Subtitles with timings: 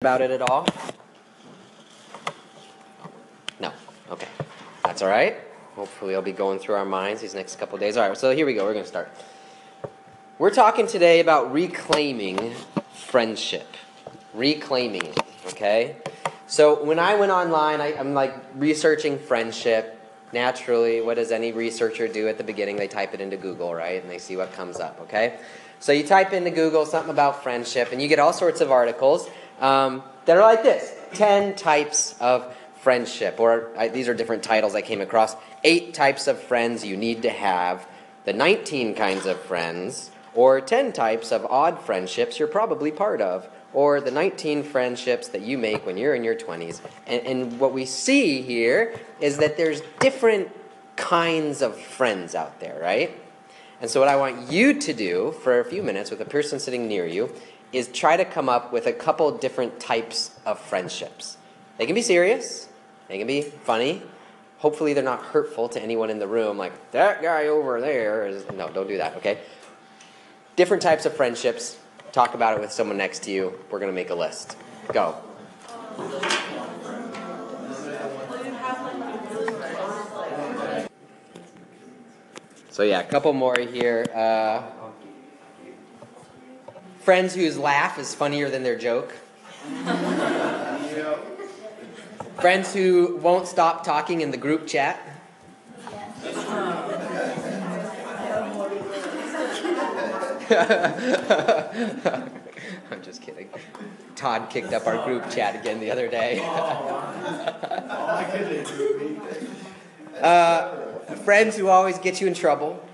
[0.00, 0.64] about it at all?
[3.58, 3.72] No.
[4.12, 4.28] Okay.
[4.84, 5.38] That's all right.
[5.74, 7.96] Hopefully, I'll be going through our minds these next couple days.
[7.96, 8.64] All right, so here we go.
[8.64, 9.10] We're going to start.
[10.38, 12.54] We're talking today about reclaiming
[12.94, 13.66] friendship.
[14.34, 15.96] Reclaiming it, okay?
[16.46, 20.00] So, when I went online, I, I'm like researching friendship.
[20.32, 22.76] Naturally, what does any researcher do at the beginning?
[22.76, 24.00] They type it into Google, right?
[24.00, 25.40] And they see what comes up, okay?
[25.80, 29.28] So, you type into Google something about friendship, and you get all sorts of articles
[29.60, 34.82] um, that are like this 10 types of friendship, or these are different titles I
[34.82, 35.36] came across.
[35.64, 37.86] Eight types of friends you need to have,
[38.24, 43.48] the 19 kinds of friends, or 10 types of odd friendships you're probably part of,
[43.72, 46.80] or the 19 friendships that you make when you're in your 20s.
[47.06, 50.48] And, and what we see here is that there's different
[50.96, 53.10] kinds of friends out there, right?
[53.80, 56.58] And so, what I want you to do for a few minutes with a person
[56.58, 57.32] sitting near you
[57.72, 61.36] is try to come up with a couple different types of friendships.
[61.76, 62.68] They can be serious,
[63.08, 64.02] they can be funny.
[64.58, 68.44] Hopefully, they're not hurtful to anyone in the room, like that guy over there is.
[68.52, 69.38] No, don't do that, okay?
[70.56, 71.78] Different types of friendships.
[72.10, 73.52] Talk about it with someone next to you.
[73.70, 74.56] We're going to make a list.
[74.92, 75.14] Go.
[82.78, 84.06] So, yeah, a couple more here.
[84.14, 84.62] Uh,
[87.00, 89.16] friends whose laugh is funnier than their joke.
[92.36, 95.00] friends who won't stop talking in the group chat.
[102.92, 103.48] I'm just kidding.
[104.14, 106.38] Todd kicked up our group chat again the other day.
[110.22, 112.84] uh, friends who always get you in trouble.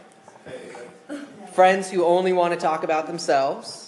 [1.52, 3.84] Friends who only want to talk about themselves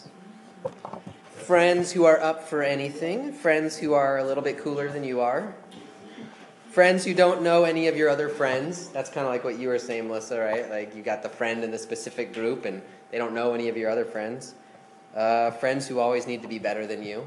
[1.46, 5.20] friends who are up for anything, friends who are a little bit cooler than you
[5.20, 5.54] are,
[6.72, 8.88] friends who don't know any of your other friends.
[8.88, 10.68] That's kind of like what you were saying, Melissa, right?
[10.68, 12.82] Like you got the friend in the specific group and
[13.12, 14.56] they don't know any of your other friends.
[15.14, 17.24] Uh, friends who always need to be better than you.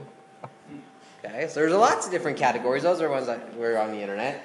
[1.23, 2.83] Okay, so there's lots of different categories.
[2.83, 4.43] Those are ones that were on the internet.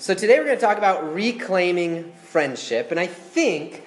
[0.00, 3.84] So today we're going to talk about reclaiming friendship, and I think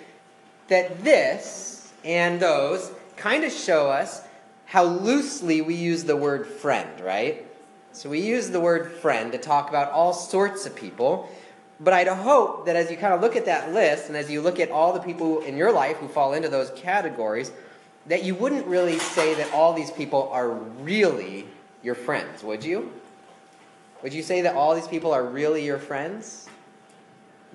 [0.68, 4.22] that this and those kind of show us
[4.66, 7.44] how loosely we use the word friend, right?
[7.94, 11.32] So we use the word friend to talk about all sorts of people.
[11.80, 14.40] But I'd hope that as you kind of look at that list and as you
[14.40, 17.52] look at all the people in your life who fall into those categories,
[18.06, 21.48] that you wouldn't really say that all these people are really
[21.82, 22.92] your friends, would you?
[24.04, 26.50] Would you say that all these people are really your friends?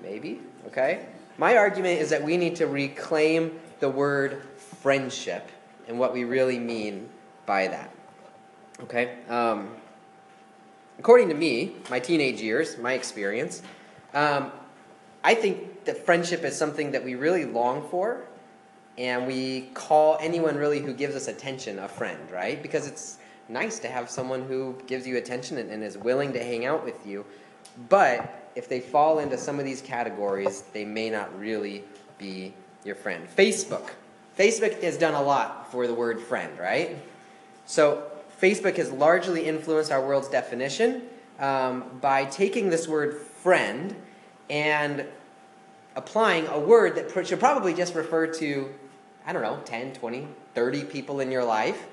[0.01, 1.05] Maybe, okay?
[1.37, 5.47] My argument is that we need to reclaim the word friendship
[5.87, 7.07] and what we really mean
[7.45, 7.91] by that.
[8.81, 9.17] Okay?
[9.29, 9.69] Um,
[10.97, 13.61] according to me, my teenage years, my experience,
[14.15, 14.51] um,
[15.23, 18.25] I think that friendship is something that we really long for,
[18.97, 22.61] and we call anyone really who gives us attention a friend, right?
[22.61, 23.18] Because it's
[23.49, 26.85] nice to have someone who gives you attention and, and is willing to hang out
[26.85, 27.25] with you.
[27.89, 31.83] But if they fall into some of these categories, they may not really
[32.17, 33.27] be your friend.
[33.35, 33.91] Facebook
[34.39, 36.97] Facebook has done a lot for the word friend, right?
[37.65, 38.03] So
[38.41, 41.01] Facebook has largely influenced our world's definition
[41.39, 43.93] um, by taking this word friend
[44.49, 45.05] and
[45.97, 48.73] applying a word that should probably just refer to,
[49.25, 51.88] I don't know, 10, 20, 30 people in your life,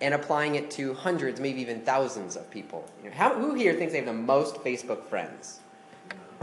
[0.00, 2.88] and applying it to hundreds, maybe even thousands of people.
[3.02, 5.60] You know, how, who here thinks they have the most Facebook friends?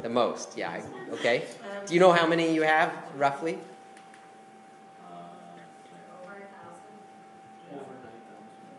[0.01, 0.81] The most, yeah.
[1.13, 1.45] Okay.
[1.85, 3.57] Do you know how many you have, roughly?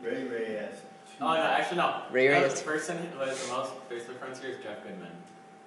[0.03, 0.79] Ray Ray has.
[1.21, 2.03] Oh no, actually no.
[2.13, 5.09] Ray Ray no, the person who has the most Facebook friends here is Jeff Goodman.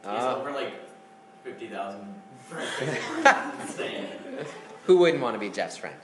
[0.02, 0.38] He's Ah.
[0.38, 0.74] over like
[1.44, 2.14] fifty thousand.
[3.62, 4.08] Insane.
[4.86, 5.96] Who wouldn't want to be Jeff's friend?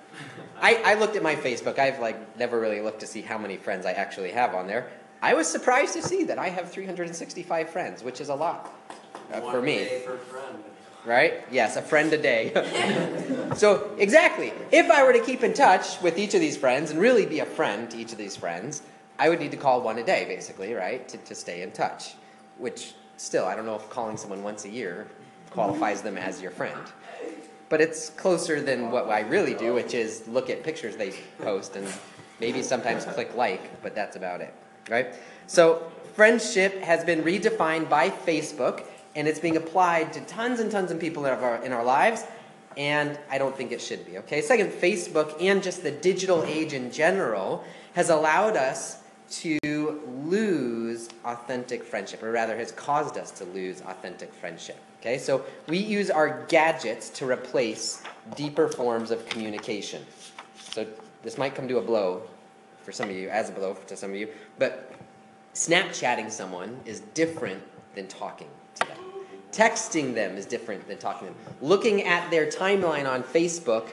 [0.61, 1.79] I, I looked at my Facebook.
[1.79, 4.89] I've like never really looked to see how many friends I actually have on there.
[5.21, 8.73] I was surprised to see that I have 365 friends, which is a lot
[9.33, 9.77] uh, for me.
[9.77, 10.63] day for friend.
[11.05, 11.45] Right?
[11.51, 12.51] Yes, a friend a day.
[13.55, 14.53] so, exactly.
[14.71, 17.39] If I were to keep in touch with each of these friends and really be
[17.39, 18.81] a friend to each of these friends,
[19.19, 21.07] I would need to call one a day, basically, right?
[21.09, 22.15] To, to stay in touch.
[22.57, 25.07] Which, still, I don't know if calling someone once a year
[25.51, 26.79] qualifies them as your friend.
[27.69, 31.75] But it's closer than what I really do, which is look at pictures they post
[31.75, 31.87] and
[32.39, 34.53] maybe sometimes click like, but that's about it,
[34.89, 35.15] right?
[35.47, 38.83] So, friendship has been redefined by Facebook
[39.15, 42.25] and it's being applied to tons and tons of people in our, in our lives,
[42.77, 44.17] and I don't think it should be.
[44.19, 47.63] Okay, second, Facebook and just the digital age in general
[47.93, 54.33] has allowed us to lose authentic friendship, or rather, has caused us to lose authentic
[54.33, 54.77] friendship.
[55.05, 58.01] Okay, so we use our gadgets to replace
[58.35, 60.03] deeper forms of communication.
[60.57, 60.87] So
[61.21, 62.23] this might come to a blow
[62.81, 64.91] for some of you, as a blow to some of you, but
[65.53, 67.61] Snapchatting someone is different
[67.93, 68.47] than talking
[68.79, 68.97] to them.
[69.51, 71.55] Texting them is different than talking to them.
[71.61, 73.89] Looking at their timeline on Facebook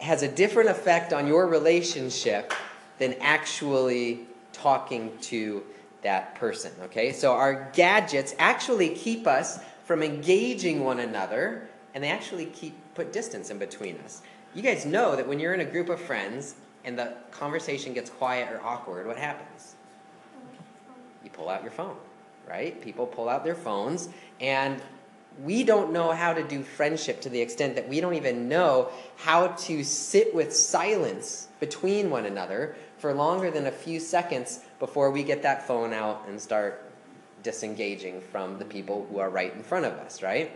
[0.00, 2.54] has a different effect on your relationship
[2.98, 4.20] than actually
[4.52, 5.64] talking to
[6.02, 6.70] that person.
[6.84, 7.12] Okay?
[7.12, 13.12] So our gadgets actually keep us from engaging one another and they actually keep put
[13.12, 14.22] distance in between us.
[14.54, 18.10] You guys know that when you're in a group of friends and the conversation gets
[18.10, 19.74] quiet or awkward, what happens?
[21.22, 21.96] You pull out your phone,
[22.48, 22.80] right?
[22.80, 24.08] People pull out their phones
[24.40, 24.80] and
[25.42, 28.90] we don't know how to do friendship to the extent that we don't even know
[29.16, 35.10] how to sit with silence between one another for longer than a few seconds before
[35.10, 36.92] we get that phone out and start
[37.44, 40.50] disengaging from the people who are right in front of us, right?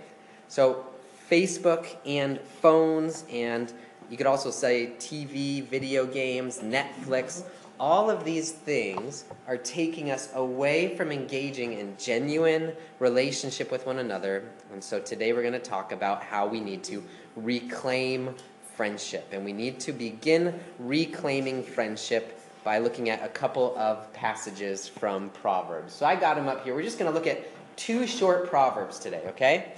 [0.49, 0.85] So,
[1.31, 3.73] Facebook and phones, and
[4.11, 7.44] you could also say TV, video games, Netflix,
[7.79, 13.99] all of these things are taking us away from engaging in genuine relationship with one
[13.99, 14.44] another.
[14.73, 17.05] And so today we're going to talk about how we need to
[17.37, 18.35] reclaim
[18.75, 19.29] friendship.
[19.32, 22.38] And we need to begin reclaiming friendship
[22.69, 25.94] by looking at a couple of passages from Proverbs.
[25.94, 26.75] So I got them up here.
[26.75, 27.47] We're just going to look at
[27.79, 29.73] two short Proverbs today, okay?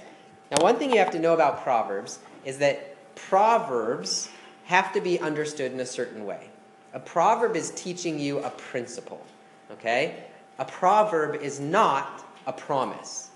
[0.51, 4.27] Now, one thing you have to know about Proverbs is that Proverbs
[4.65, 6.49] have to be understood in a certain way.
[6.93, 9.25] A proverb is teaching you a principle,
[9.71, 10.25] okay?
[10.59, 13.29] A proverb is not a promise,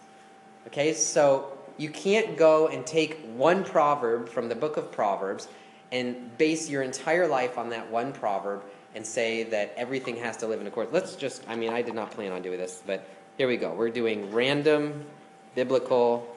[0.67, 0.93] okay?
[0.93, 5.47] So you can't go and take one proverb from the book of Proverbs
[5.93, 8.61] and base your entire life on that one proverb
[8.95, 10.93] and say that everything has to live in accordance.
[10.93, 13.05] Let's just, I mean, I did not plan on doing this, but
[13.37, 13.73] here we go.
[13.73, 15.05] We're doing random
[15.53, 16.35] biblical.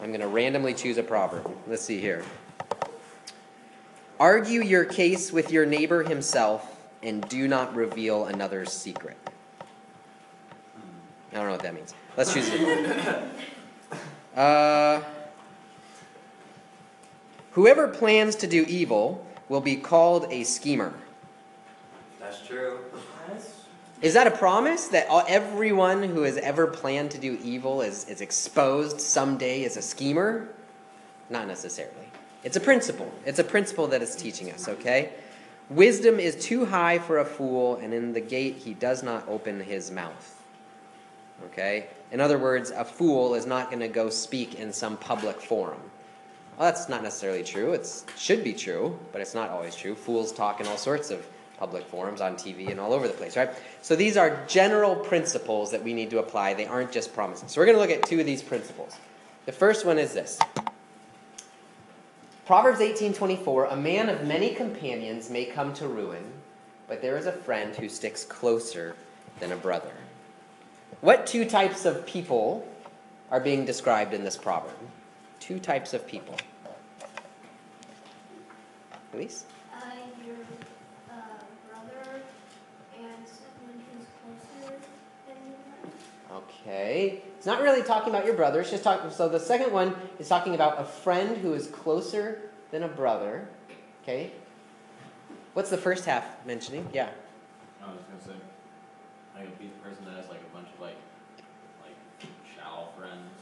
[0.00, 1.54] I'm going to randomly choose a proverb.
[1.66, 2.24] Let's see here.
[4.18, 9.16] Argue your case with your neighbor himself and do not reveal another's secret.
[11.32, 11.94] I don't know what that means.
[12.16, 13.22] Let's choose it.
[14.34, 15.02] Uh,
[17.50, 20.94] whoever plans to do evil will be called a schemer.
[22.32, 22.78] That's true.
[24.00, 28.08] Is that a promise that all, everyone who has ever planned to do evil is,
[28.08, 30.48] is exposed someday as a schemer?
[31.28, 32.08] Not necessarily.
[32.42, 33.12] It's a principle.
[33.26, 35.12] It's a principle that it's teaching us, okay?
[35.68, 39.60] Wisdom is too high for a fool, and in the gate he does not open
[39.60, 40.42] his mouth.
[41.44, 41.88] Okay?
[42.12, 45.80] In other words, a fool is not going to go speak in some public forum.
[46.56, 47.74] Well, that's not necessarily true.
[47.74, 49.94] It should be true, but it's not always true.
[49.94, 51.26] Fools talk in all sorts of
[51.62, 53.50] public forums on TV and all over the place, right?
[53.82, 56.54] So these are general principles that we need to apply.
[56.54, 57.52] They aren't just promises.
[57.52, 58.96] So we're going to look at two of these principles.
[59.46, 60.40] The first one is this.
[62.46, 66.24] Proverbs 18:24, a man of many companions may come to ruin,
[66.88, 68.96] but there is a friend who sticks closer
[69.38, 69.92] than a brother.
[71.00, 72.66] What two types of people
[73.30, 74.76] are being described in this proverb?
[75.38, 76.34] Two types of people.
[79.14, 79.44] Elise?
[79.72, 79.78] Uh,
[80.26, 80.36] your
[81.10, 81.14] uh,
[81.68, 82.22] brother
[82.96, 84.74] and someone who's closer
[85.26, 86.34] than you.
[86.62, 87.22] Okay.
[87.36, 88.60] It's not really talking about your brother.
[88.60, 89.10] It's just talking.
[89.10, 93.48] So the second one is talking about a friend who is closer than a brother.
[94.02, 94.30] Okay.
[95.54, 96.88] What's the first half mentioning?
[96.92, 97.10] Yeah.
[97.82, 98.38] I was gonna say,
[99.34, 100.96] like a pe- person that has like a bunch of like
[102.54, 103.34] shallow friends,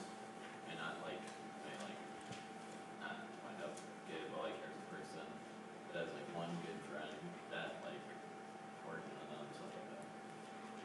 [0.72, 1.20] and not like,
[1.62, 2.00] they like,
[3.04, 3.76] not wind up
[4.08, 5.22] good, but like there's a person
[5.92, 7.12] that has like one good friend
[7.52, 8.00] that like
[8.88, 10.02] working on them, stuff like that.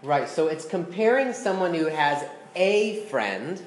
[0.06, 0.30] Right.
[0.30, 2.24] So it's comparing someone who has
[2.56, 3.60] a friend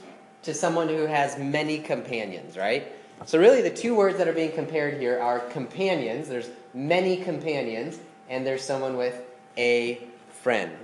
[0.45, 2.92] to someone who has many companions, right?
[3.26, 6.28] So really the two words that are being compared here are companions.
[6.28, 9.21] There's many companions and there's someone with
[9.57, 10.76] a friend.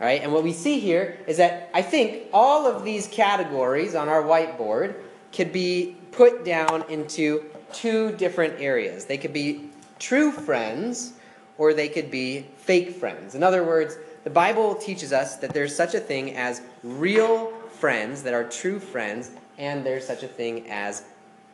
[0.00, 0.22] Right?
[0.22, 4.22] And what we see here is that I think all of these categories on our
[4.22, 4.94] whiteboard
[5.30, 9.04] could be put down into two different areas.
[9.04, 11.12] They could be true friends
[11.58, 13.34] or they could be fake friends.
[13.34, 13.96] In other words,
[14.26, 18.80] the Bible teaches us that there's such a thing as real friends that are true
[18.80, 21.04] friends, and there's such a thing as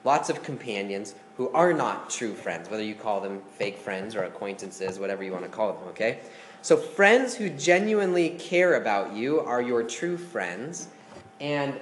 [0.05, 4.23] lots of companions who are not true friends, whether you call them fake friends or
[4.23, 6.21] acquaintances, whatever you want to call them, okay?
[6.63, 10.89] So, friends who genuinely care about you are your true friends,
[11.43, 11.79] and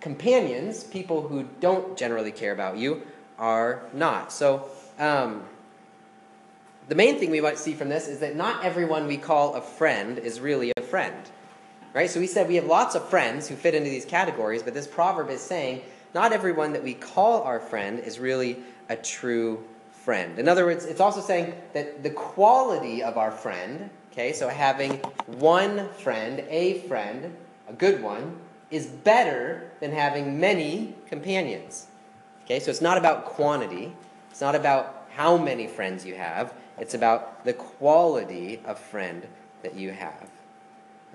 [0.00, 3.02] companions, people who don't generally care about you,
[3.38, 4.32] are not.
[4.32, 5.44] So, um,
[6.88, 9.60] the main thing we might see from this is that not everyone we call a
[9.60, 11.16] friend is really a friend.
[11.94, 12.10] Right?
[12.10, 14.86] So we said we have lots of friends who fit into these categories, but this
[14.86, 20.38] proverb is saying not everyone that we call our friend is really a true friend.
[20.38, 24.96] In other words, it's also saying that the quality of our friend, okay, so having
[25.26, 27.34] one friend, a friend,
[27.68, 28.36] a good one,
[28.70, 31.86] is better than having many companions.
[32.44, 33.92] Okay, so it's not about quantity,
[34.30, 39.26] it's not about how many friends you have, it's about the quality of friend
[39.62, 40.30] that you have.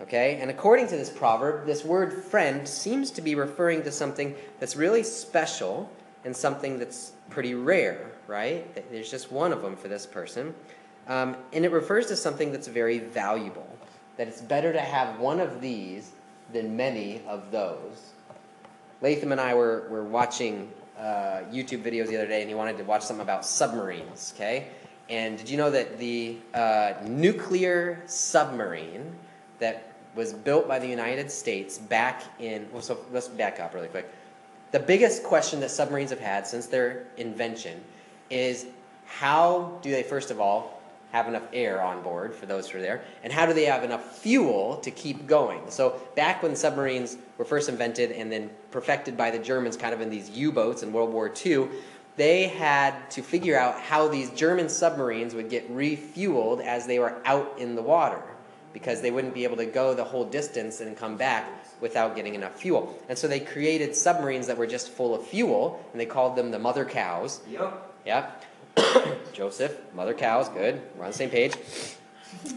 [0.01, 4.34] Okay, and according to this proverb, this word friend seems to be referring to something
[4.60, 5.89] that's really special
[6.24, 8.89] and something that's pretty rare, right?
[8.92, 10.56] There's just one of them for this person.
[11.08, 13.68] Um, and it refers to something that's very valuable.
[14.16, 16.12] That it's better to have one of these
[16.54, 18.13] than many of those.
[19.01, 22.78] Latham and I were, were watching uh, YouTube videos the other day, and he wanted
[22.78, 24.68] to watch something about submarines, okay?
[25.10, 29.16] And did you know that the uh, nuclear submarine
[29.58, 33.88] that was built by the United States back in, well, so let's back up really
[33.88, 34.12] quick.
[34.72, 37.84] The biggest question that submarines have had since their invention
[38.30, 38.68] is
[39.06, 40.80] how do they, first of all,
[41.12, 43.84] have enough air on board for those who are there, and how do they have
[43.84, 45.60] enough fuel to keep going?
[45.70, 50.01] So, back when submarines were first invented and then perfected by the Germans, kind of
[50.01, 51.68] in these U boats in World War II,
[52.20, 57.16] they had to figure out how these German submarines would get refueled as they were
[57.24, 58.22] out in the water
[58.74, 61.50] because they wouldn't be able to go the whole distance and come back
[61.80, 62.94] without getting enough fuel.
[63.08, 66.52] And so they created submarines that were just full of fuel, and they called them
[66.52, 67.40] the mother cows.
[67.50, 67.96] Yep.
[68.06, 68.46] Yep.
[69.34, 70.82] Joseph, mother cows, good.
[70.98, 71.56] We're on the same page.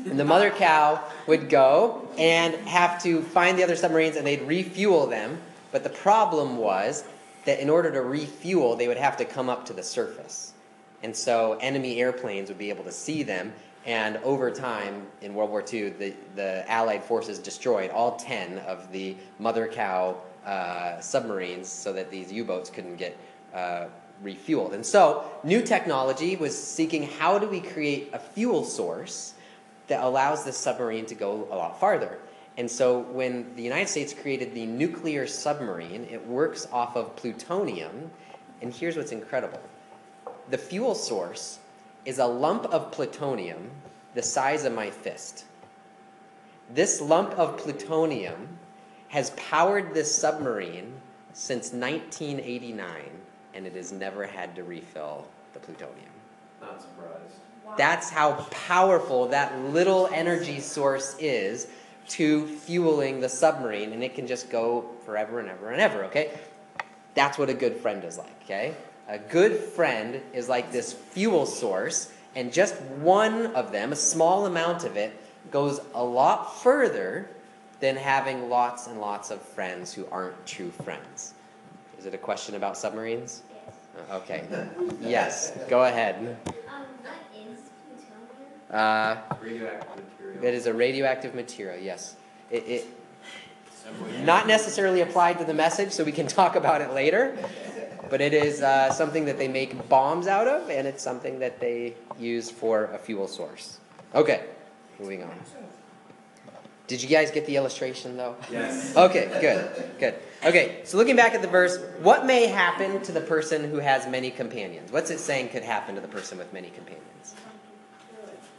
[0.04, 4.42] And the mother cow would go and have to find the other submarines and they'd
[4.42, 5.38] refuel them.
[5.70, 7.04] But the problem was
[7.44, 10.52] that in order to refuel, they would have to come up to the surface.
[11.02, 13.52] And so enemy airplanes would be able to see them.
[13.84, 18.92] And over time, in World War II, the, the Allied forces destroyed all 10 of
[18.92, 23.16] the mother cow uh, submarines so that these U boats couldn't get
[23.52, 23.86] uh,
[24.22, 24.72] refueled.
[24.72, 29.34] And so, new technology was seeking how do we create a fuel source
[29.88, 32.18] that allows this submarine to go a lot farther.
[32.58, 38.10] And so, when the United States created the nuclear submarine, it works off of plutonium.
[38.60, 39.60] And here's what's incredible
[40.50, 41.58] the fuel source
[42.04, 43.70] is a lump of plutonium
[44.14, 45.44] the size of my fist.
[46.74, 48.48] This lump of plutonium
[49.08, 50.92] has powered this submarine
[51.32, 52.86] since 1989
[53.54, 56.08] and it has never had to refill the plutonium.
[56.60, 57.34] Not surprised.
[57.76, 61.68] That's how powerful that little energy source is
[62.08, 66.30] to fueling the submarine, and it can just go forever and ever and ever, okay?
[67.14, 68.74] That's what a good friend is like, okay?
[69.08, 74.46] A good friend is like this fuel source, and just one of them, a small
[74.46, 75.12] amount of it,
[75.50, 77.28] goes a lot further
[77.80, 81.34] than having lots and lots of friends who aren't true friends.
[81.98, 83.42] Is it a question about submarines?
[83.52, 83.74] Yes.
[84.10, 84.44] Uh, Okay.
[85.00, 85.52] Yes.
[85.68, 86.14] Go ahead.
[86.46, 86.54] Um,
[87.02, 88.52] what is plutonium?
[88.72, 90.44] Uh, Radioactive material.
[90.44, 91.78] it is a radioactive material.
[91.78, 92.16] Yes.
[92.50, 92.86] It, it
[94.22, 97.36] not necessarily applied to the message, so we can talk about it later.
[98.08, 101.60] But it is uh, something that they make bombs out of, and it's something that
[101.60, 103.78] they use for a fuel source.
[104.14, 104.44] Okay.
[104.98, 105.30] Moving on.
[106.86, 108.36] Did you guys get the illustration though?
[108.50, 108.94] Yes.
[108.94, 110.14] Okay, good, good.
[110.44, 114.06] Okay, so looking back at the verse, what may happen to the person who has
[114.08, 114.92] many companions?
[114.92, 117.34] What's it saying could happen to the person with many companions?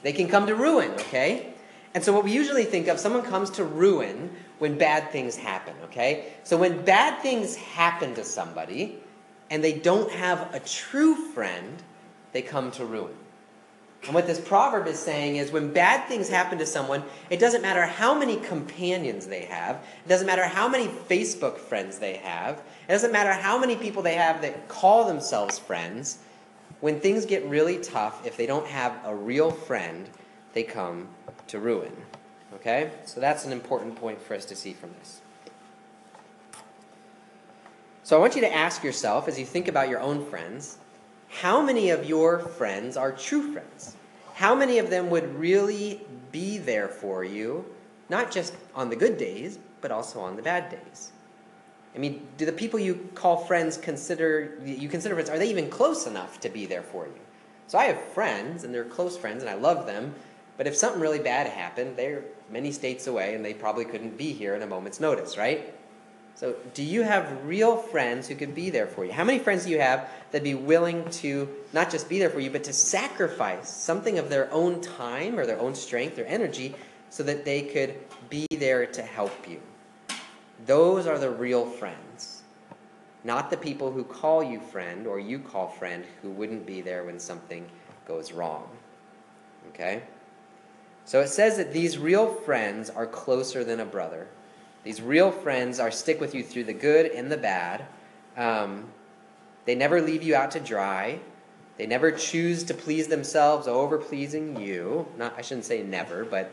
[0.04, 1.54] They can come to ruin, okay?
[1.96, 4.30] And so what we usually think of, someone comes to ruin
[4.60, 6.34] when bad things happen, okay?
[6.44, 9.00] So when bad things happen to somebody
[9.50, 11.82] and they don't have a true friend,
[12.32, 13.14] they come to ruin.
[14.06, 17.62] And what this proverb is saying is when bad things happen to someone, it doesn't
[17.62, 22.62] matter how many companions they have, it doesn't matter how many Facebook friends they have,
[22.88, 26.18] it doesn't matter how many people they have that call themselves friends.
[26.84, 30.10] When things get really tough, if they don't have a real friend,
[30.52, 31.08] they come
[31.48, 31.94] to ruin.
[32.56, 32.92] Okay?
[33.06, 35.22] So that's an important point for us to see from this.
[38.04, 40.78] So I want you to ask yourself, as you think about your own friends,
[41.30, 43.96] how many of your friends are true friends?
[44.34, 46.02] How many of them would really
[46.34, 47.64] be there for you,
[48.10, 51.14] not just on the good days, but also on the bad days?
[51.96, 55.30] I mean, do the people you call friends consider you consider friends?
[55.30, 57.14] Are they even close enough to be there for you?
[57.68, 60.14] So I have friends, and they're close friends, and I love them.
[60.58, 64.34] But if something really bad happened, they're many states away, and they probably couldn't be
[64.34, 65.74] here at a moment's notice, right?
[66.36, 69.12] So, do you have real friends who could be there for you?
[69.12, 72.40] How many friends do you have that'd be willing to not just be there for
[72.40, 76.74] you, but to sacrifice something of their own time or their own strength or energy
[77.12, 77.96] so that they could
[78.30, 79.62] be there to help you?
[80.66, 82.44] Those are the real friends.
[83.24, 87.04] Not the people who call you friend or you call friend who wouldn't be there
[87.04, 87.66] when something
[88.06, 88.68] goes wrong.
[89.70, 90.04] Okay?
[91.06, 94.28] So it says that these real friends are closer than a brother.
[94.84, 97.86] These real friends are stick with you through the good and the bad.
[98.36, 98.86] Um,
[99.66, 101.20] they never leave you out to dry.
[101.78, 105.08] They never choose to please themselves over pleasing you.
[105.18, 106.52] Not, I shouldn't say never, but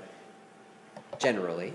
[1.19, 1.75] generally.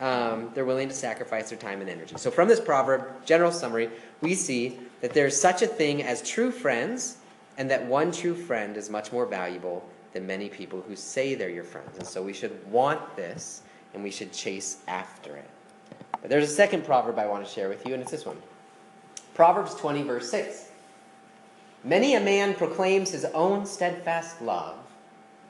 [0.00, 2.14] Um, they're willing to sacrifice their time and energy.
[2.16, 3.90] So, from this proverb, general summary,
[4.22, 7.18] we see that there's such a thing as true friends,
[7.58, 11.50] and that one true friend is much more valuable than many people who say they're
[11.50, 11.98] your friends.
[11.98, 15.50] And so, we should want this, and we should chase after it.
[16.22, 18.38] But there's a second proverb I want to share with you, and it's this one
[19.34, 20.70] Proverbs 20, verse 6.
[21.84, 24.76] Many a man proclaims his own steadfast love,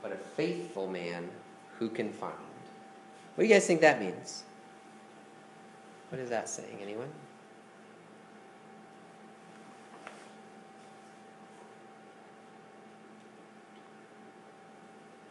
[0.02, 1.28] but a faithful man
[1.78, 2.34] who can find?
[3.40, 4.42] What do you guys think that means?
[6.10, 6.76] What is that saying?
[6.82, 7.08] Anyone?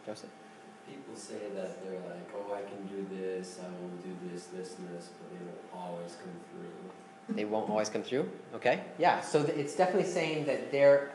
[0.04, 0.28] Joseph?
[0.88, 4.76] People say that they're like, oh, I can do this, I will do this, this,
[4.78, 7.36] and this, but they won't always come through.
[7.36, 8.28] They won't always come through?
[8.56, 8.80] Okay.
[8.98, 11.12] Yeah, so it's definitely saying that there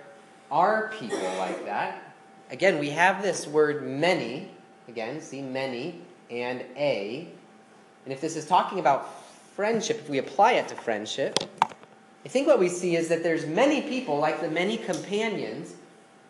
[0.50, 2.16] are people like that.
[2.52, 4.50] Again, we have this word many.
[4.88, 7.28] Again, see many and a.
[8.04, 9.24] And if this is talking about
[9.56, 11.38] friendship, if we apply it to friendship,
[12.26, 15.76] I think what we see is that there's many people, like the many companions,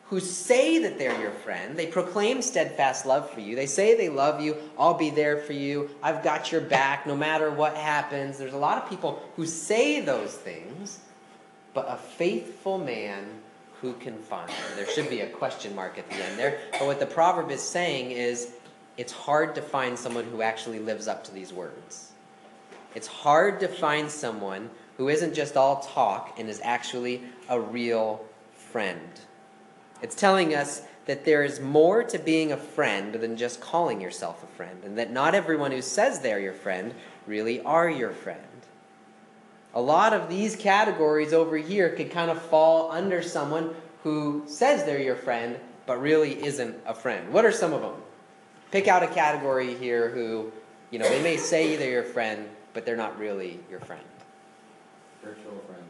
[0.07, 1.75] who say that they're your friend.
[1.75, 3.55] They proclaim steadfast love for you.
[3.55, 4.55] They say they love you.
[4.77, 5.89] I'll be there for you.
[6.03, 8.37] I've got your back no matter what happens.
[8.37, 10.99] There's a lot of people who say those things,
[11.73, 13.25] but a faithful man
[13.81, 14.51] who can find.
[14.75, 16.59] There should be a question mark at the end there.
[16.71, 18.53] But what the proverb is saying is
[18.97, 22.11] it's hard to find someone who actually lives up to these words.
[22.93, 28.25] It's hard to find someone who isn't just all talk and is actually a real
[28.53, 29.19] friend.
[30.01, 34.43] It's telling us that there is more to being a friend than just calling yourself
[34.43, 36.93] a friend, and that not everyone who says they're your friend
[37.27, 38.41] really are your friend.
[39.73, 44.85] A lot of these categories over here could kind of fall under someone who says
[44.85, 47.33] they're your friend, but really isn't a friend.
[47.33, 47.95] What are some of them?
[48.75, 50.51] Pick out a category here who,
[50.91, 54.03] you know, they may say they're your friend, but they're not really your friend.
[55.23, 55.85] Virtual friends.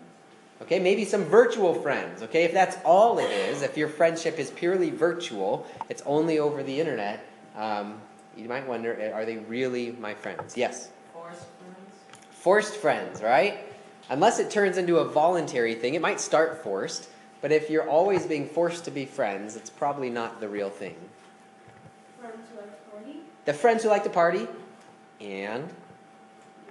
[0.62, 2.22] Okay, maybe some virtual friends.
[2.22, 6.62] Okay, if that's all it is, if your friendship is purely virtual, it's only over
[6.62, 8.00] the internet, um,
[8.38, 10.56] you might wonder are they really my friends?
[10.56, 10.92] Yes?
[11.12, 11.90] Forced friends.
[12.30, 13.66] Forced friends, right?
[14.12, 17.10] Unless it turns into a voluntary thing, it might start forced,
[17.42, 20.96] but if you're always being forced to be friends, it's probably not the real thing.
[22.26, 23.20] Friends who like to party?
[23.46, 24.48] The friends who like to party
[25.22, 25.68] and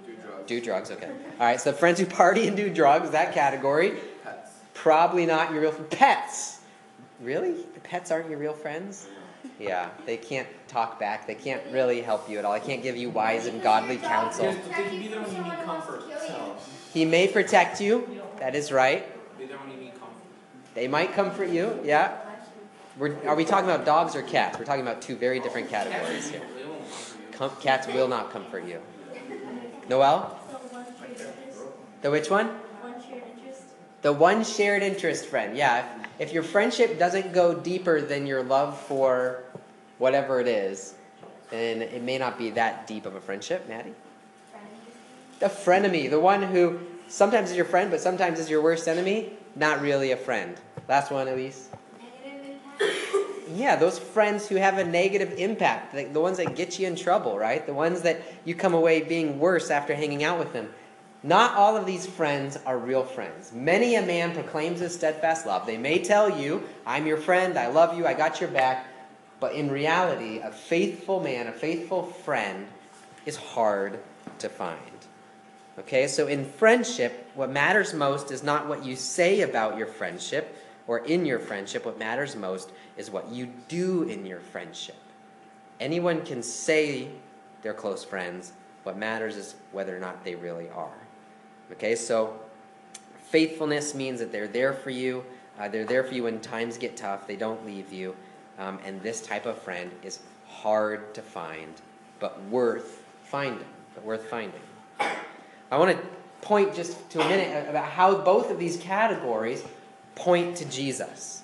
[0.05, 0.43] Do drugs.
[0.47, 1.07] do drugs, okay.
[1.39, 3.93] All right, so friends who party and do drugs, that category.
[4.23, 4.51] Pets.
[4.73, 5.95] Probably not your real friends.
[5.95, 6.59] pets.
[7.21, 7.53] Really?
[7.73, 9.07] The pets aren't your real friends?
[9.59, 11.27] Yeah, they can't talk back.
[11.27, 12.51] They can't really help you at all.
[12.53, 14.45] They can't give you wise and godly counsel.
[14.45, 16.03] Yes, but they can be there when you need comfort.
[16.27, 16.55] So,
[16.93, 18.21] He may protect you.
[18.39, 19.05] That is right.
[19.39, 20.11] be there when you need comfort.
[20.73, 21.79] They might comfort you.
[21.85, 22.17] Yeah.
[22.97, 24.57] We're, are we talking about dogs or cats?
[24.59, 26.41] We're talking about two very different categories here.
[26.57, 27.24] They won't comfort you.
[27.61, 28.79] Cats will not comfort you.
[29.89, 30.39] Noel?
[32.01, 32.51] The which one?
[34.01, 35.57] The one shared interest friend.
[35.57, 35.85] Yeah.
[36.19, 39.43] If, if your friendship doesn't go deeper than your love for
[39.97, 40.93] whatever it is,
[41.49, 43.67] then it may not be that deep of a friendship.
[43.67, 43.93] Maddie?
[45.39, 49.33] The frenemy, the one who sometimes is your friend, but sometimes is your worst enemy,
[49.55, 50.55] not really a friend.
[50.87, 51.69] Last one, Elise.
[53.53, 56.95] Yeah, those friends who have a negative impact, the, the ones that get you in
[56.95, 57.65] trouble, right?
[57.65, 60.69] The ones that you come away being worse after hanging out with them.
[61.23, 63.51] Not all of these friends are real friends.
[63.51, 65.65] Many a man proclaims his steadfast love.
[65.65, 68.85] They may tell you, I'm your friend, I love you, I got your back.
[69.39, 72.67] But in reality, a faithful man, a faithful friend,
[73.25, 73.99] is hard
[74.39, 74.79] to find.
[75.79, 80.55] Okay, so in friendship, what matters most is not what you say about your friendship
[80.87, 81.85] or in your friendship.
[81.85, 84.97] What matters most is what you do in your friendship.
[85.79, 87.09] Anyone can say
[87.61, 88.53] they're close friends.
[88.83, 90.97] What matters is whether or not they really are.
[91.71, 92.39] Okay, so
[93.23, 95.25] faithfulness means that they're there for you.
[95.59, 97.25] Uh, they're there for you when times get tough.
[97.25, 98.15] They don't leave you.
[98.59, 101.73] Um, and this type of friend is hard to find,
[102.19, 103.65] but worth finding.
[103.95, 104.61] But worth finding.
[104.99, 106.07] I want to
[106.41, 109.63] point just to a minute about how both of these categories
[110.15, 111.43] point to Jesus.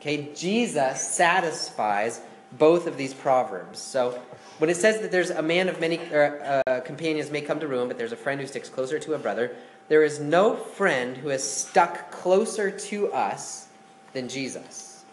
[0.00, 2.20] Okay, Jesus satisfies
[2.52, 3.78] both of these proverbs.
[3.78, 4.20] So
[4.58, 7.88] when it says that there's a man of many uh, companions may come to ruin,
[7.88, 9.56] but there's a friend who sticks closer to a brother,
[9.88, 13.68] there is no friend who has stuck closer to us
[14.12, 15.04] than Jesus.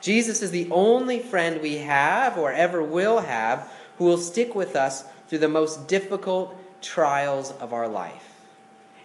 [0.00, 4.76] Jesus is the only friend we have or ever will have who will stick with
[4.76, 8.34] us through the most difficult trials of our life.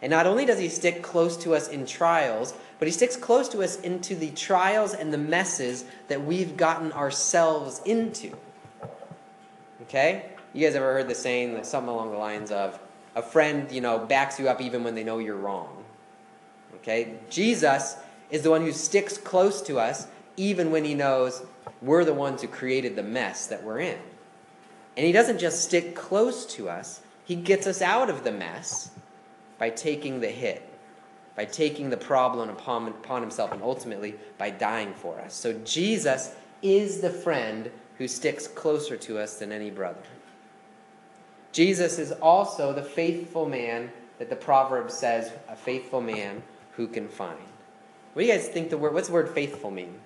[0.02, 3.50] And not only does he stick close to us in trials, but he sticks close
[3.50, 8.36] to us into the trials and the messes that we've gotten ourselves into.
[9.84, 10.32] Okay?
[10.54, 12.80] You guys ever heard the saying something along the lines of
[13.16, 15.84] a friend, you know, backs you up even when they know you're wrong.
[16.76, 17.16] Okay?
[17.30, 17.98] Jesus
[18.32, 21.44] is the one who sticks close to us even when he knows
[21.82, 24.00] we're the ones who created the mess that we're in.
[24.96, 28.92] And he doesn't just stick close to us, he gets us out of the mess
[29.58, 30.68] by taking the hit,
[31.40, 35.34] by taking the problem upon, upon himself, and ultimately by dying for us.
[35.34, 40.02] So Jesus is the friend who sticks closer to us than any brother.
[41.54, 47.08] Jesus is also the faithful man that the proverb says, a faithful man who can
[47.08, 47.40] find.
[48.12, 49.98] What do you guys think the word, what's the word faithful mean?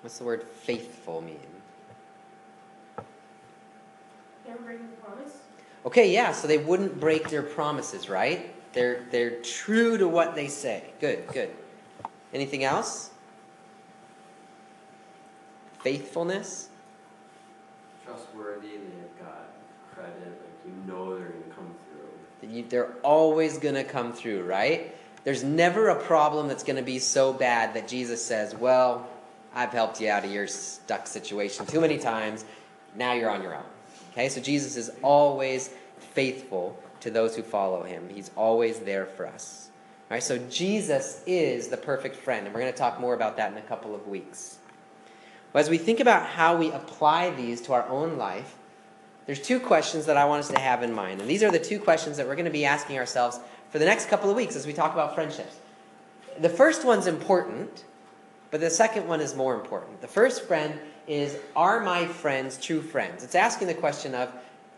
[0.00, 1.36] What's the word faithful mean?
[4.48, 5.36] Never breaking the promise.
[5.86, 8.52] Okay, yeah, so they wouldn't break their promises, right?
[8.72, 10.82] They're they're true to what they say.
[11.00, 11.50] Good, good.
[12.34, 13.10] Anything else?
[15.78, 16.68] Faithfulness?
[18.04, 19.50] Trustworthy, they've got
[19.94, 21.74] credit, like you know they're gonna come
[22.40, 22.62] through.
[22.68, 24.94] They're always going to come through, right?
[25.24, 29.08] There's never a problem that's going to be so bad that Jesus says, Well,
[29.54, 32.44] I've helped you out of your stuck situation too many times.
[32.94, 33.64] Now you're on your own.
[34.16, 39.26] Okay, so Jesus is always faithful to those who follow him, He's always there for
[39.26, 39.68] us.
[40.10, 43.36] All right, so Jesus is the perfect friend, and we're going to talk more about
[43.36, 44.56] that in a couple of weeks.
[45.52, 48.56] Well, as we think about how we apply these to our own life,
[49.26, 51.20] there's two questions that I want us to have in mind.
[51.20, 53.84] And these are the two questions that we're going to be asking ourselves for the
[53.84, 55.56] next couple of weeks as we talk about friendships.
[56.38, 57.84] The first one's important,
[58.50, 60.00] but the second one is more important.
[60.00, 63.24] The first friend is Are my friends true friends?
[63.24, 64.30] It's asking the question of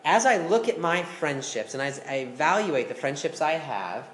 [0.04, 4.08] as I look at my friendships and as I evaluate the friendships I have,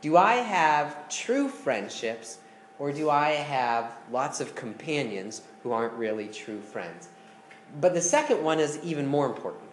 [0.00, 2.38] do I have true friendships
[2.78, 7.08] or do I have lots of companions who aren't really true friends?
[7.80, 9.64] But the second one is even more important.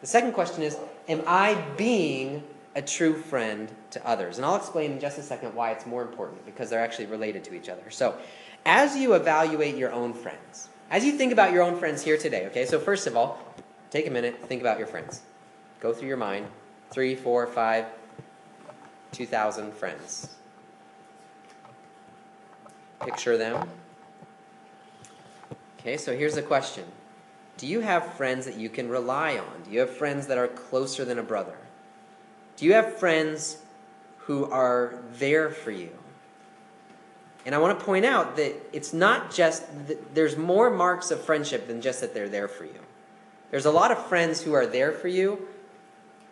[0.00, 0.76] The second question is
[1.08, 4.36] Am I being a true friend to others?
[4.36, 7.44] And I'll explain in just a second why it's more important because they're actually related
[7.44, 7.90] to each other.
[7.90, 8.16] So,
[8.66, 12.46] as you evaluate your own friends, as you think about your own friends here today,
[12.46, 13.44] okay, so first of all,
[13.90, 15.22] take a minute, think about your friends.
[15.80, 16.46] Go through your mind
[16.90, 17.86] three, four, five,
[19.10, 20.36] two thousand friends.
[23.00, 23.68] Picture them.
[25.80, 26.84] Okay, so here's the question
[27.56, 29.62] Do you have friends that you can rely on?
[29.64, 31.56] Do you have friends that are closer than a brother?
[32.56, 33.58] Do you have friends
[34.18, 35.90] who are there for you?
[37.46, 41.22] And I want to point out that it's not just, that there's more marks of
[41.22, 42.80] friendship than just that they're there for you.
[43.50, 45.46] There's a lot of friends who are there for you,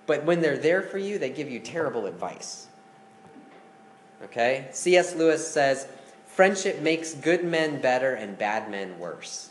[0.07, 2.66] but when they're there for you, they give you terrible advice.
[4.25, 4.68] Okay?
[4.72, 5.14] C.S.
[5.14, 5.87] Lewis says,
[6.27, 9.51] friendship makes good men better and bad men worse.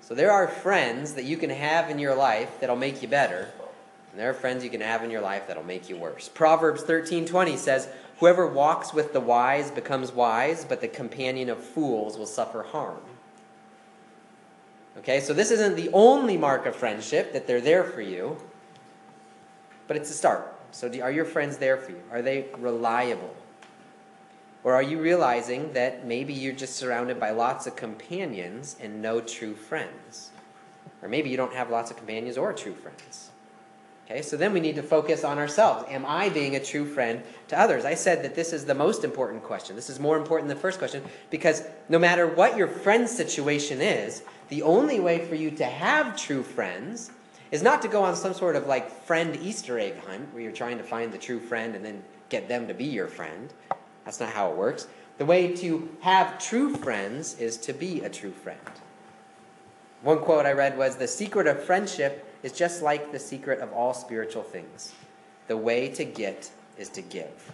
[0.00, 3.48] So there are friends that you can have in your life that'll make you better,
[4.12, 6.28] and there are friends you can have in your life that'll make you worse.
[6.28, 12.16] Proverbs 13:20 says, "Whoever walks with the wise becomes wise, but the companion of fools
[12.16, 13.02] will suffer harm."
[14.98, 15.20] Okay?
[15.20, 18.38] So this isn't the only mark of friendship that they're there for you,
[19.86, 20.52] but it's a start.
[20.70, 22.02] So are your friends there for you?
[22.10, 23.34] Are they reliable?
[24.64, 29.20] Or are you realizing that maybe you're just surrounded by lots of companions and no
[29.20, 30.30] true friends?
[31.02, 33.30] Or maybe you don't have lots of companions or true friends.
[34.08, 35.84] Okay, so then we need to focus on ourselves.
[35.88, 37.84] Am I being a true friend to others?
[37.84, 39.74] I said that this is the most important question.
[39.74, 43.80] This is more important than the first question because no matter what your friend situation
[43.80, 47.10] is, the only way for you to have true friends
[47.50, 50.52] is not to go on some sort of like friend Easter egg hunt where you're
[50.52, 53.52] trying to find the true friend and then get them to be your friend.
[54.04, 54.86] That's not how it works.
[55.18, 58.60] The way to have true friends is to be a true friend.
[60.02, 63.72] One quote I read was The secret of friendship is just like the secret of
[63.72, 64.92] all spiritual things.
[65.48, 67.52] The way to get is to give.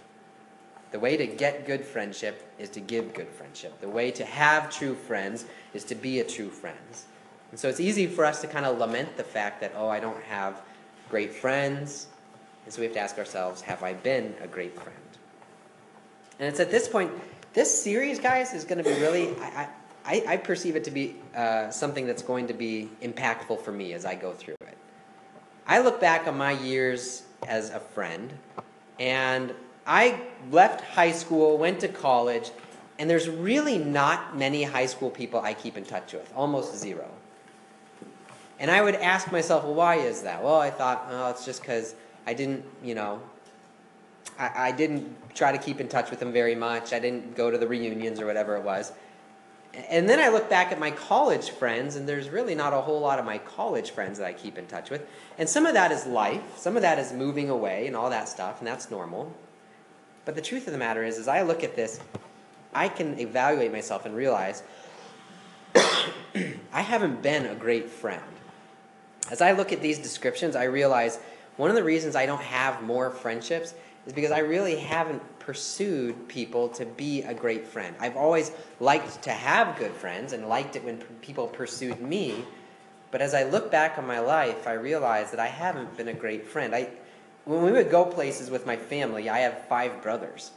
[0.91, 3.81] The way to get good friendship is to give good friendship.
[3.81, 6.77] The way to have true friends is to be a true friend.
[7.49, 9.99] And so it's easy for us to kind of lament the fact that, oh, I
[9.99, 10.61] don't have
[11.09, 12.05] great friends.
[12.65, 14.97] And so we have to ask ourselves have I been a great friend?
[16.37, 17.11] And it's at this point,
[17.53, 19.69] this series, guys, is going to be really, I,
[20.05, 23.93] I, I perceive it to be uh, something that's going to be impactful for me
[23.93, 24.77] as I go through it.
[25.65, 28.33] I look back on my years as a friend,
[28.99, 29.53] and
[29.85, 30.21] I
[30.51, 32.51] left high school, went to college,
[32.99, 37.09] and there's really not many high school people I keep in touch with, almost zero.
[38.59, 40.43] And I would ask myself, well, why is that?
[40.43, 41.95] Well, I thought, oh, it's just because
[42.25, 43.21] I didn't, you know,
[44.37, 46.93] I, I didn't try to keep in touch with them very much.
[46.93, 48.91] I didn't go to the reunions or whatever it was.
[49.73, 52.99] And then I look back at my college friends, and there's really not a whole
[52.99, 55.07] lot of my college friends that I keep in touch with.
[55.39, 58.29] And some of that is life, some of that is moving away and all that
[58.29, 59.33] stuff, and that's normal.
[60.25, 61.99] But the truth of the matter is, as I look at this,
[62.73, 64.61] I can evaluate myself and realize
[65.75, 68.21] I haven't been a great friend.
[69.31, 71.17] As I look at these descriptions, I realize
[71.57, 73.73] one of the reasons I don't have more friendships
[74.05, 77.95] is because I really haven't pursued people to be a great friend.
[77.99, 82.45] I've always liked to have good friends and liked it when people pursued me.
[83.11, 86.13] But as I look back on my life, I realize that I haven't been a
[86.13, 86.73] great friend.
[86.73, 86.89] I,
[87.45, 90.51] when we would go places with my family, I have five brothers.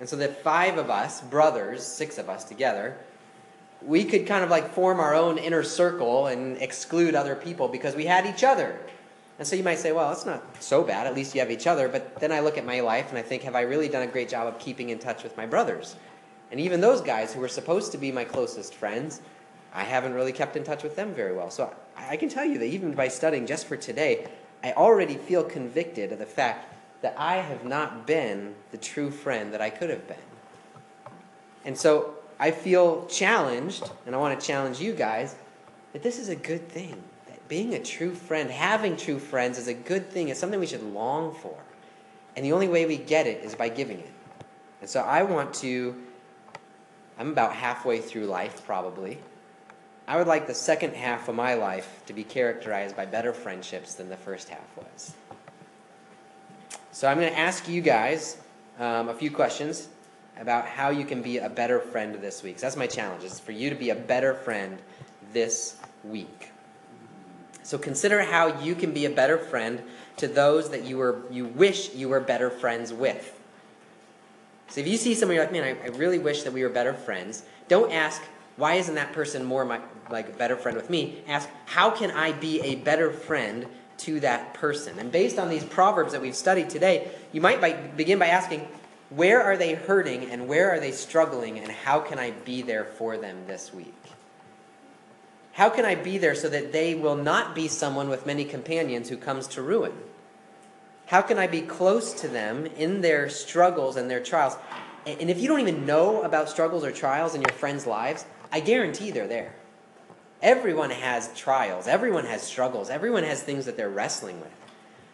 [0.00, 2.96] And so the five of us, brothers, six of us together,
[3.84, 7.94] we could kind of like form our own inner circle and exclude other people because
[7.94, 8.78] we had each other.
[9.42, 11.04] And so you might say, well, it's not so bad.
[11.08, 11.88] At least you have each other.
[11.88, 14.06] But then I look at my life and I think, have I really done a
[14.06, 15.96] great job of keeping in touch with my brothers?
[16.52, 19.20] And even those guys who were supposed to be my closest friends,
[19.74, 21.50] I haven't really kept in touch with them very well.
[21.50, 24.28] So I can tell you that even by studying just for today,
[24.62, 29.52] I already feel convicted of the fact that I have not been the true friend
[29.52, 30.18] that I could have been.
[31.64, 35.34] And so I feel challenged, and I want to challenge you guys,
[35.94, 37.02] that this is a good thing
[37.52, 40.30] being a true friend, having true friends is a good thing.
[40.30, 41.54] It's something we should long for.
[42.34, 44.10] And the only way we get it is by giving it.
[44.80, 45.94] And so I want to,
[47.18, 49.18] I'm about halfway through life probably.
[50.08, 53.96] I would like the second half of my life to be characterized by better friendships
[53.96, 55.12] than the first half was.
[56.90, 58.38] So I'm going to ask you guys
[58.78, 59.88] um, a few questions
[60.40, 62.60] about how you can be a better friend this week.
[62.60, 64.78] So that's my challenge, is for you to be a better friend
[65.34, 66.51] this week.
[67.62, 69.82] So consider how you can be a better friend
[70.16, 73.38] to those that you were you wish you were better friends with.
[74.68, 76.70] So if you see someone you're like, man, I, I really wish that we were
[76.70, 78.22] better friends, don't ask,
[78.56, 81.22] why isn't that person more my, like a better friend with me?
[81.28, 83.66] Ask, how can I be a better friend
[83.98, 84.98] to that person?
[84.98, 88.66] And based on these proverbs that we've studied today, you might by, begin by asking,
[89.10, 92.84] where are they hurting and where are they struggling and how can I be there
[92.84, 93.94] for them this week?
[95.52, 99.10] How can I be there so that they will not be someone with many companions
[99.10, 99.92] who comes to ruin?
[101.06, 104.56] How can I be close to them in their struggles and their trials?
[105.06, 108.60] And if you don't even know about struggles or trials in your friends' lives, I
[108.60, 109.54] guarantee they're there.
[110.40, 114.50] Everyone has trials, everyone has struggles, everyone has things that they're wrestling with.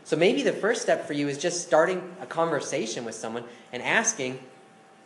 [0.04, 3.82] So maybe the first step for you is just starting a conversation with someone and
[3.82, 4.38] asking,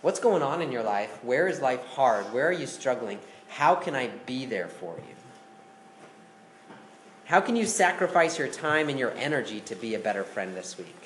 [0.02, 1.22] What's going on in your life?
[1.22, 2.32] Where is life hard?
[2.32, 3.20] Where are you struggling?
[3.48, 5.21] How can I be there for you?
[7.24, 10.76] How can you sacrifice your time and your energy to be a better friend this
[10.76, 10.96] week?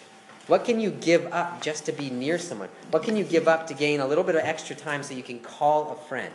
[0.47, 2.69] What can you give up just to be near someone?
[2.91, 5.23] What can you give up to gain a little bit of extra time so you
[5.23, 6.33] can call a friend?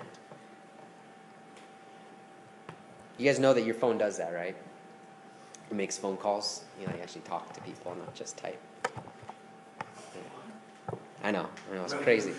[3.18, 4.56] You guys know that your phone does that, right?
[5.70, 6.64] It makes phone calls.
[6.80, 8.60] You know, you actually talk to people, not just type.
[11.24, 12.34] I know, I know, it's crazy.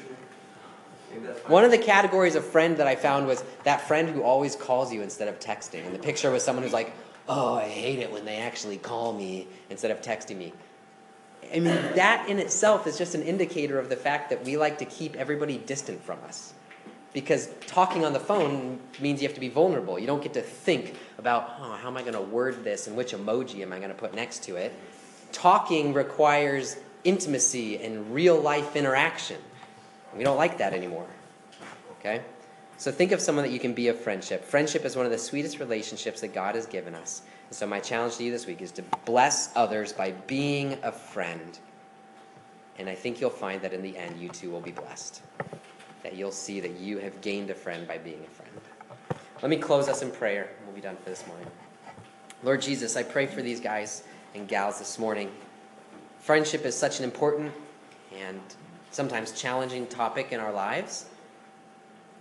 [1.47, 4.93] One of the categories of friend that I found was that friend who always calls
[4.93, 5.87] you instead of texting.
[5.87, 6.93] And the picture was someone who's like,
[7.29, 10.53] oh, I hate it when they actually call me instead of texting me.
[11.53, 14.79] I mean, that in itself is just an indicator of the fact that we like
[14.79, 16.55] to keep everybody distant from us.
[17.13, 19.99] Because talking on the phone means you have to be vulnerable.
[19.99, 22.97] You don't get to think about, oh, how am I going to word this and
[22.97, 24.73] which emoji am I going to put next to it.
[25.31, 29.39] Talking requires intimacy and real life interaction.
[30.17, 31.07] We don't like that anymore.
[31.99, 32.23] Okay?
[32.83, 34.45] So think of someone that you can be a friendship.
[34.45, 37.23] Friendship is one of the sweetest relationships that God has given us.
[37.49, 40.91] And so my challenge to you this week is to bless others by being a
[40.91, 41.61] friend.
[42.81, 45.23] And I think you'll find that in the end, you too will be blessed.
[46.03, 49.21] That you'll see that you have gained a friend by being a friend.
[49.43, 51.47] Let me close us in prayer, we'll be done for this morning.
[52.43, 54.03] Lord Jesus, I pray for these guys
[54.35, 55.31] and gals this morning.
[56.19, 57.53] Friendship is such an important
[58.13, 58.41] and
[58.91, 61.07] sometimes challenging topic in our lives.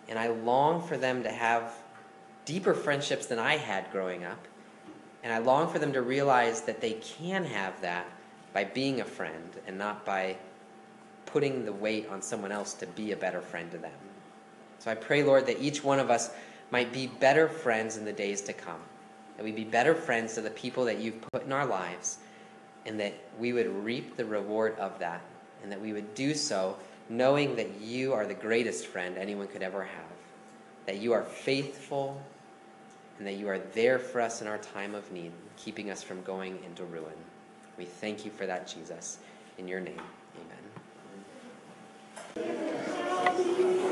[0.10, 1.74] And I long for them to have
[2.46, 4.48] deeper friendships than I had growing up.
[5.24, 8.08] And I long for them to realize that they can have that
[8.54, 10.36] by being a friend and not by
[11.26, 13.94] putting the weight on someone else to be a better friend to them.
[14.80, 16.32] So I pray, Lord, that each one of us
[16.72, 18.80] might be better friends in the days to come.
[19.38, 22.18] That we be better friends to the people that you've put in our lives,
[22.86, 25.22] and that we would reap the reward of that,
[25.62, 26.78] and that we would do so
[27.10, 30.06] knowing that you are the greatest friend anyone could ever have.
[30.86, 32.22] That you are faithful,
[33.18, 36.24] and that you are there for us in our time of need, keeping us from
[36.24, 37.14] going into ruin.
[37.78, 39.20] We thank you for that, Jesus.
[39.58, 40.02] In your name,
[42.36, 43.88] amen.